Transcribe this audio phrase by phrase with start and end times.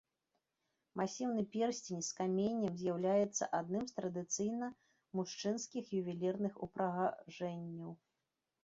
[1.01, 4.71] Масіўны персцень з каменем з'яўляецца адным з традыцыйна
[5.21, 7.91] мужчынскіх ювелірных упрыгажэнняў.